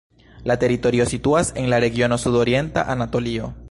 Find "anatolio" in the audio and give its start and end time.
2.97-3.57